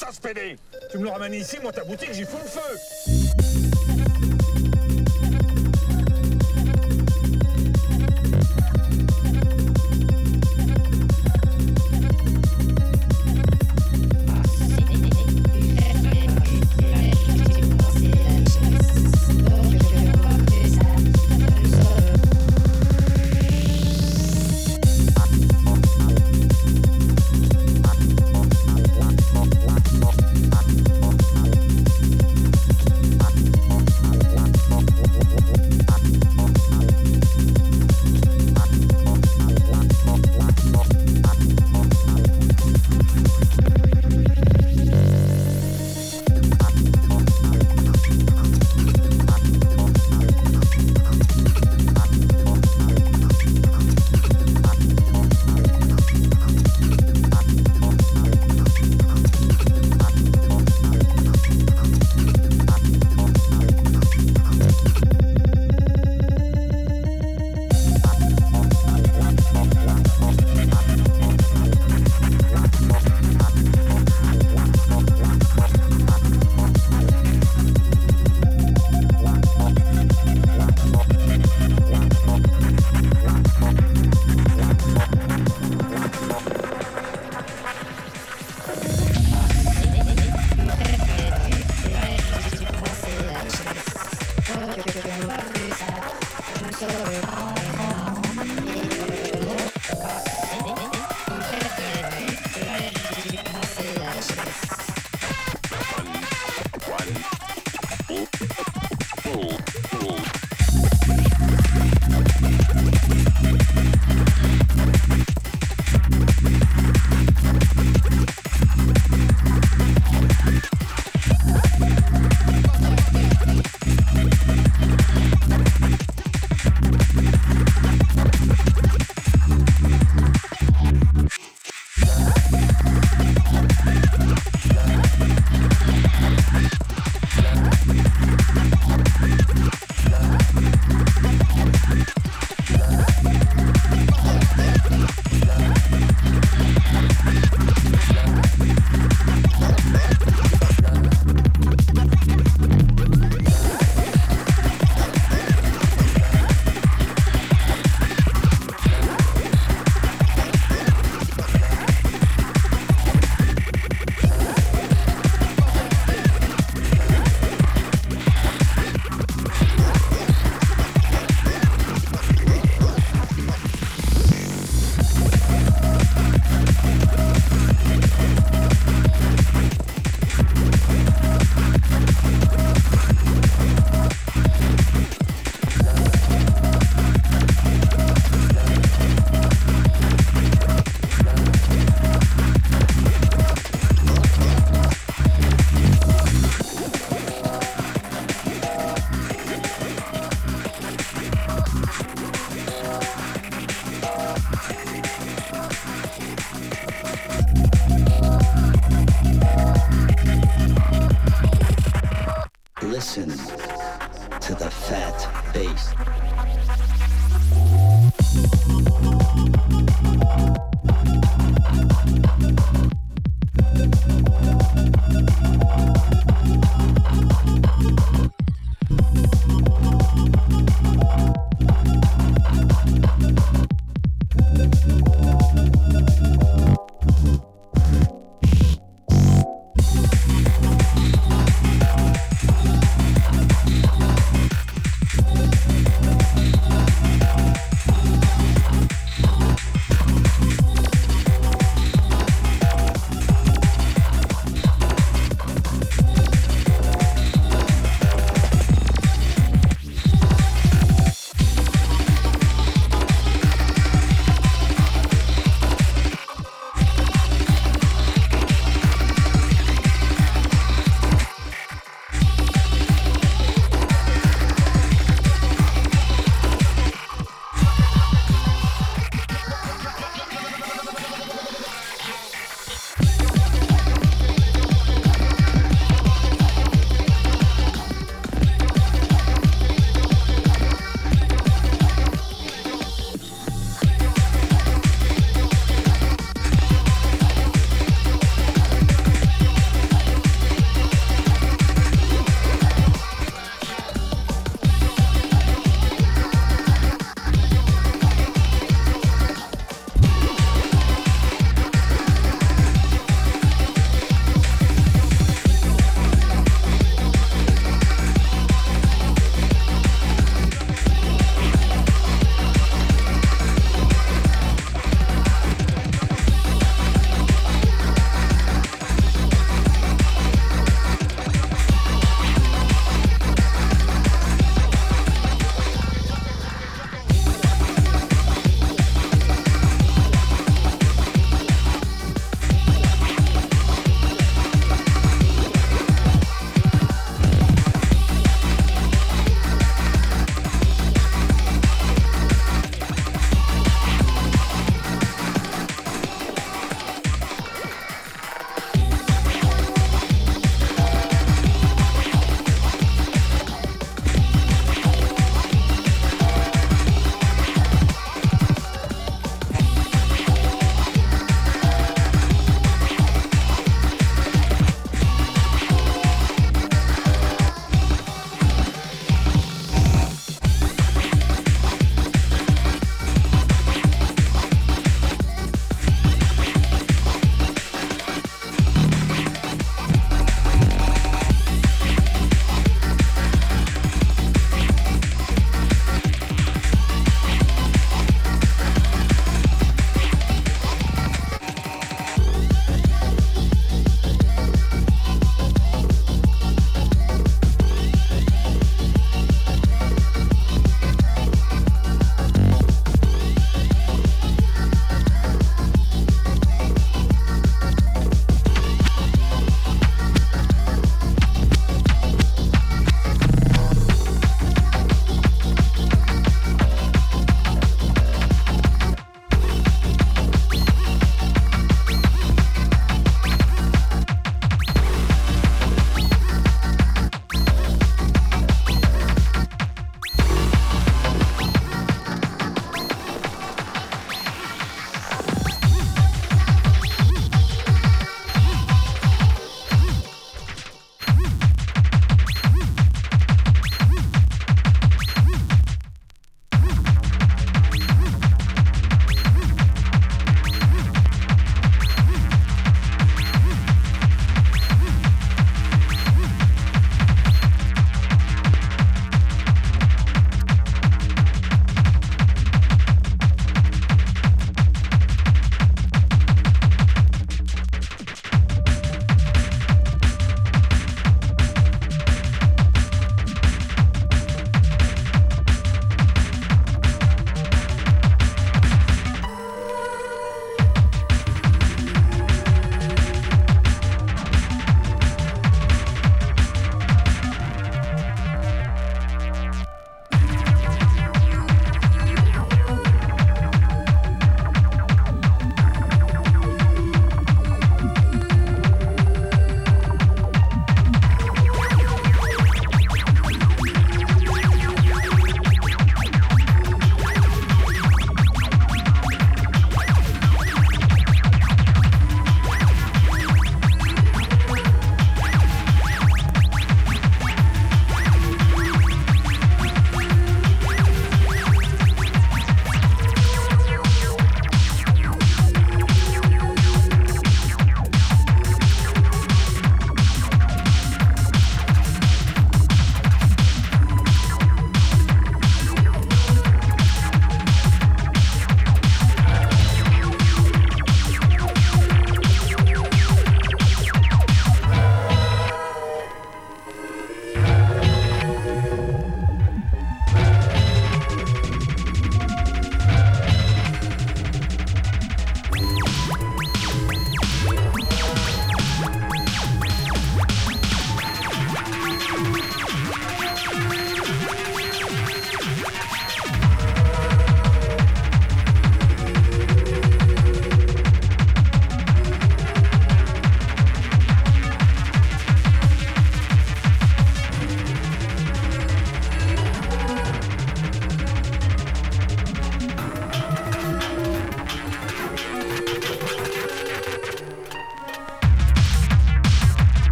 ça, 0.00 0.08
ce 0.12 0.20
PD. 0.20 0.56
Tu 0.90 0.98
me 0.98 1.04
le 1.04 1.10
ramènes 1.10 1.34
ici, 1.34 1.58
moi, 1.62 1.72
ta 1.72 1.84
boutique, 1.84 2.12
j'y 2.12 2.24
fous 2.24 2.38
le 2.42 2.48
feu. 2.48 2.78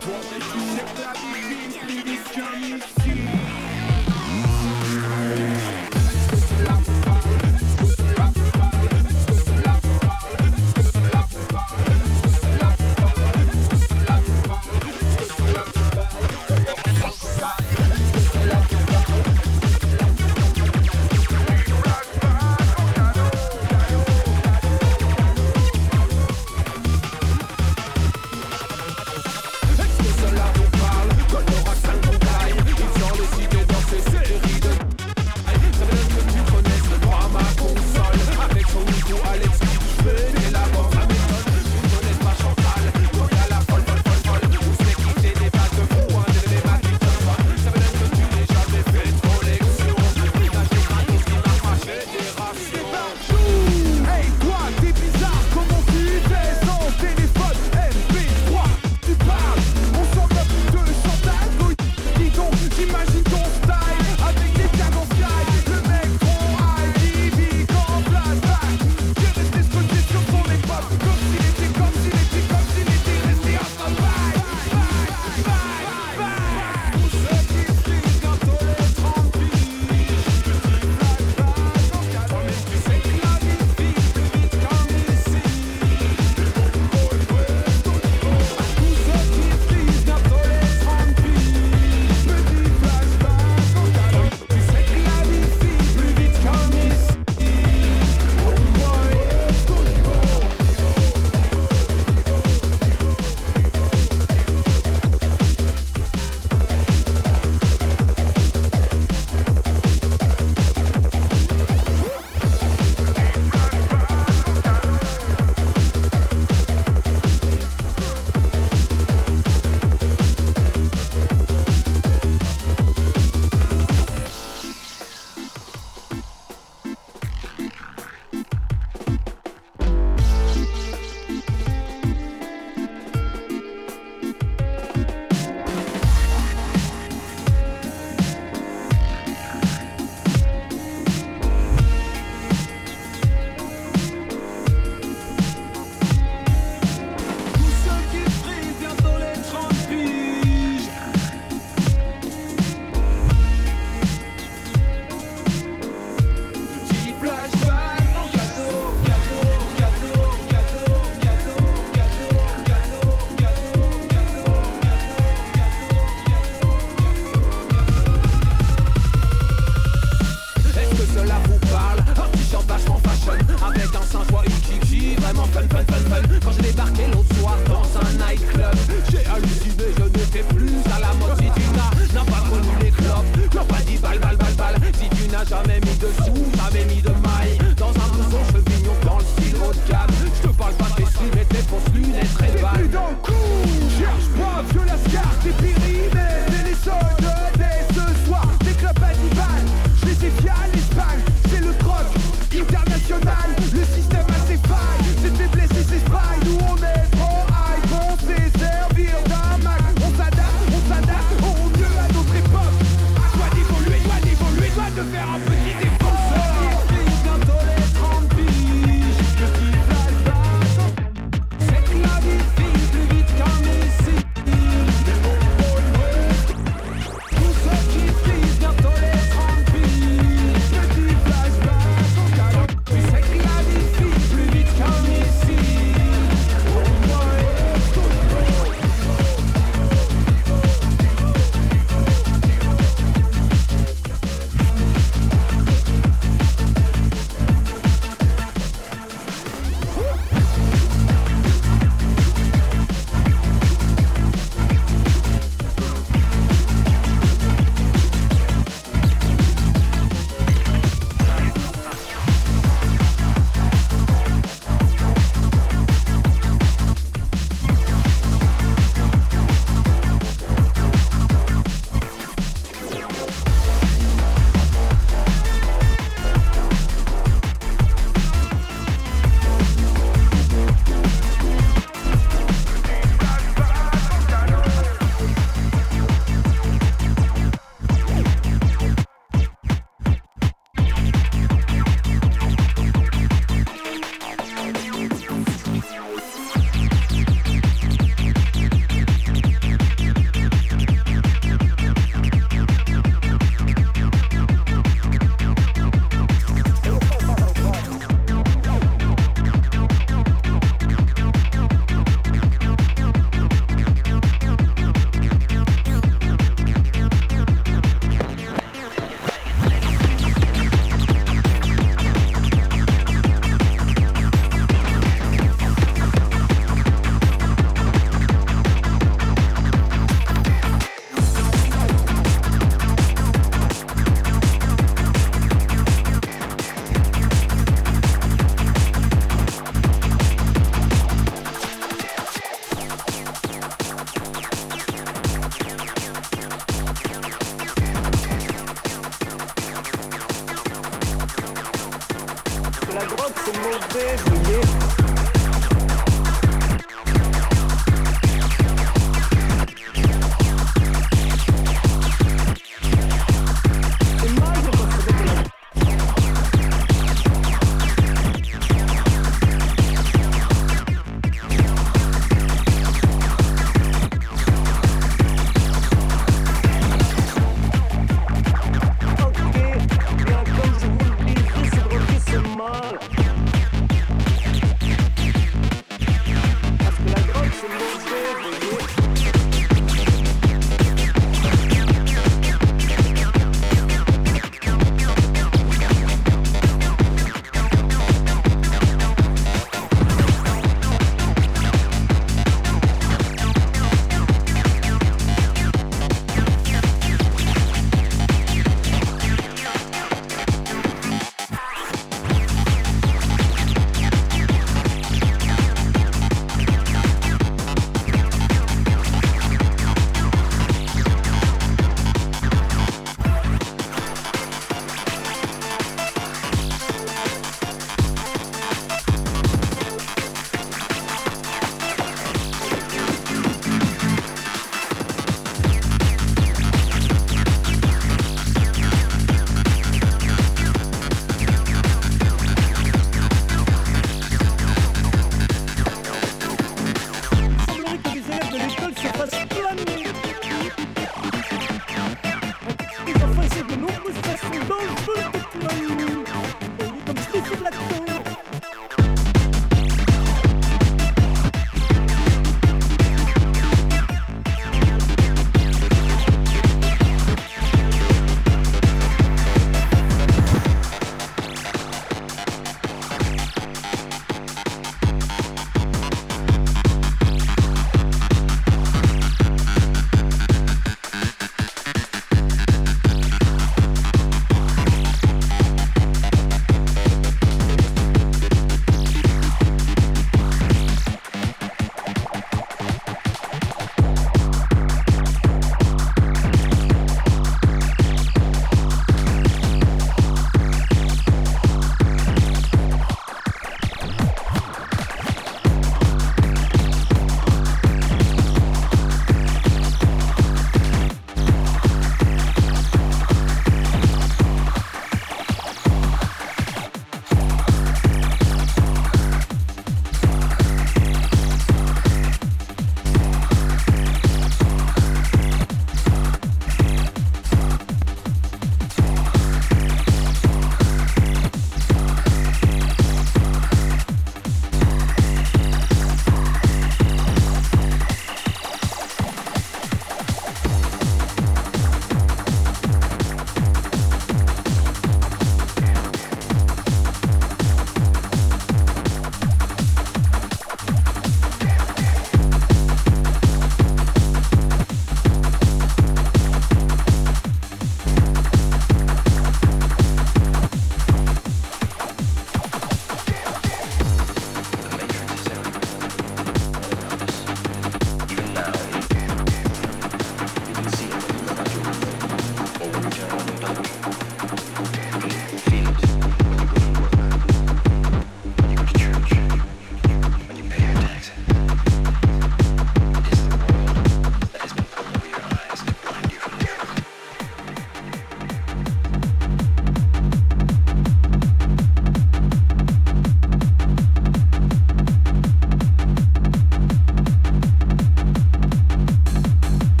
Всегда 0.00 1.12
беги, 1.34 1.78
перестань 1.86 2.80
все 2.80 3.14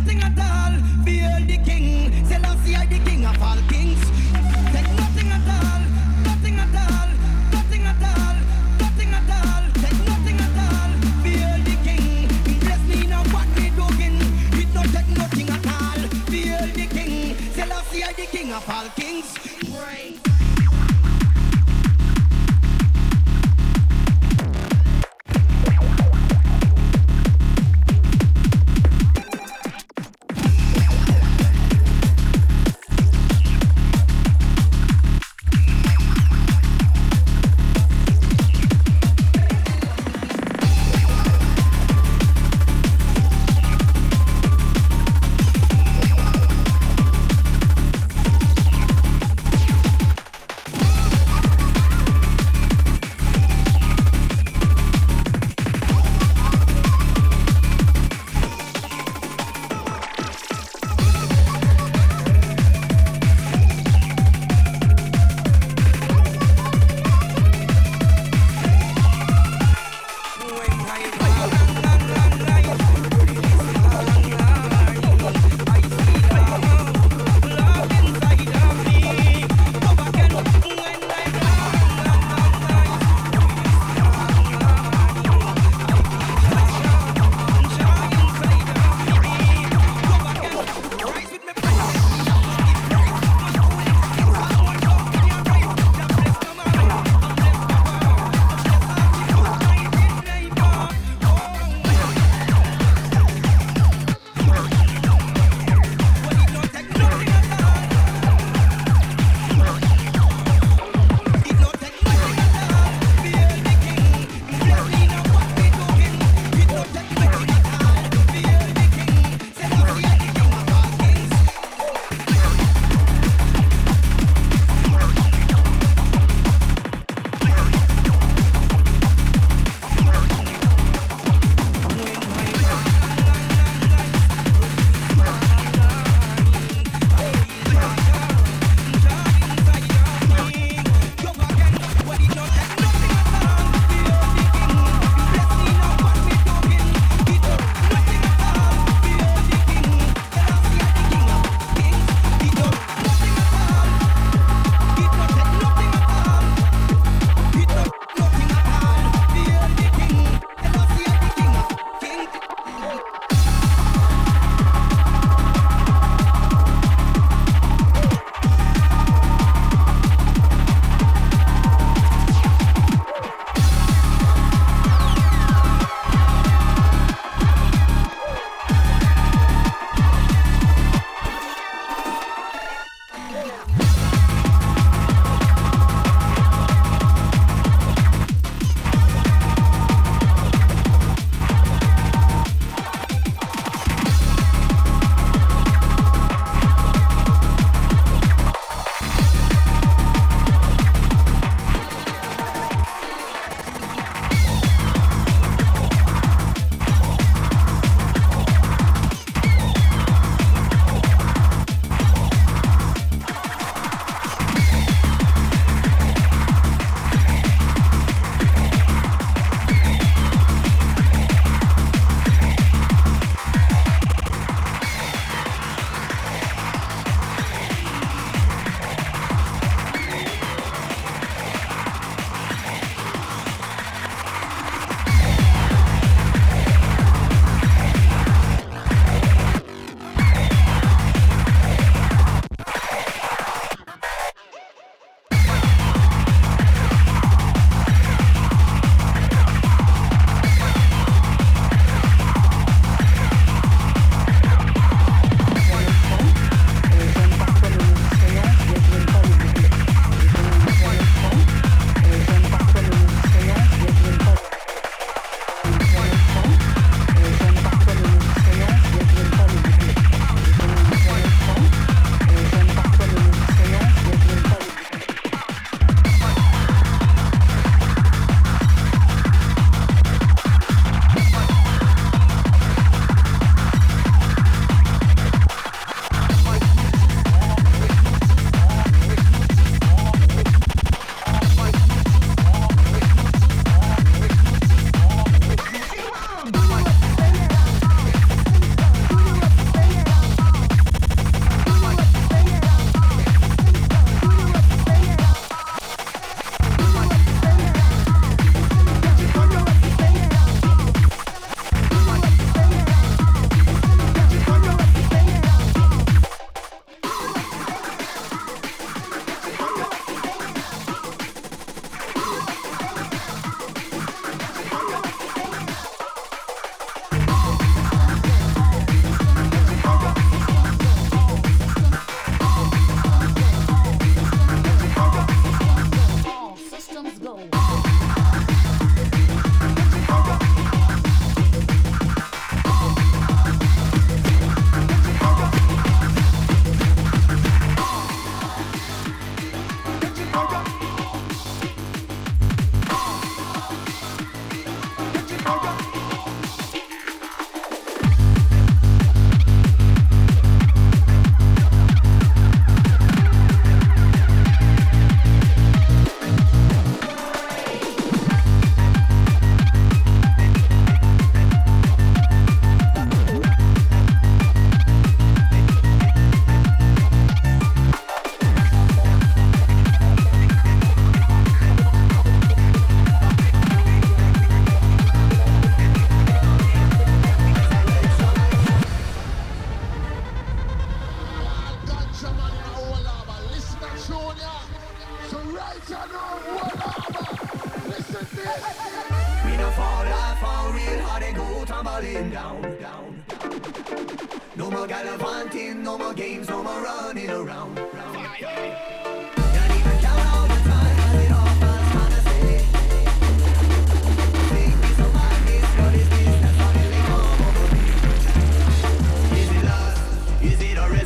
nothing 0.00 0.22
at 0.22 0.38
all. 0.38 1.04
Feel 1.04 1.46
the 1.46 1.58
king. 1.64 2.19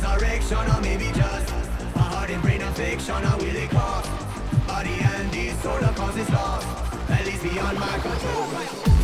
resurrection 0.05 0.57
or 0.57 0.81
maybe 0.81 1.05
just 1.13 1.49
a 1.95 1.99
heart 1.99 2.29
and 2.29 2.41
brain 2.41 2.61
affection 2.61 3.15
or 3.15 3.37
will 3.37 3.55
it 3.55 3.69
cost? 3.69 4.09
Body 4.67 4.97
and 5.01 5.31
the 5.31 5.49
soul 5.61 5.79
cause 5.95 6.17
it's 6.17 6.29
lost, 6.29 6.67
at 7.09 7.25
least 7.25 7.43
beyond 7.43 7.79
my 7.79 7.99
control. 7.99 8.94